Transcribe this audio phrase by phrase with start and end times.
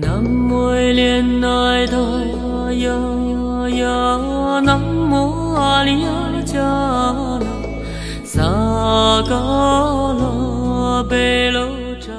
[0.00, 1.96] 南无莲奈达
[2.72, 2.92] 呀
[3.68, 6.08] 呀，南无阿利亚
[6.46, 6.54] 迦
[7.40, 7.44] 那，
[8.24, 8.42] 萨
[9.28, 11.66] 嘎拉贝罗
[12.00, 12.12] 扎。